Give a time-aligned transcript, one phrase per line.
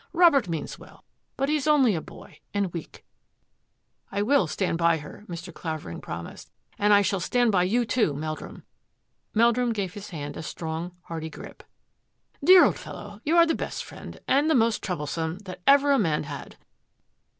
[0.13, 1.03] Robert means well,
[1.37, 3.05] but he's only a boy, and weak.""
[4.17, 5.53] I will stand by her," Mr.
[5.53, 8.63] Clavering promised," and I shall stand by you, too, Meldrum."
[9.35, 11.61] Meldrum gave his hand a strong, hearty grip."
[12.43, 15.99] Dear old fellow, you are the best friend— and the most troublesome— that ever a
[15.99, 16.57] man had."